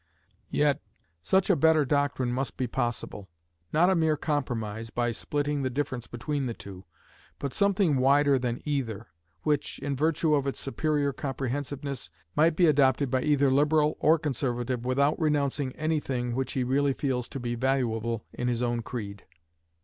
[0.49, 0.81] Yet
[1.21, 3.29] such a better doctrine must be possible;
[3.71, 6.85] not a mere compromise, by splitting the difference between the two,
[7.37, 9.05] but something wider than either,
[9.43, 14.85] which, in virtue of its superior comprehensiveness, might be adopted by either Liberal or Conservative
[14.85, 19.25] without renouncing any thing which he really feels to be valuable in his own creed.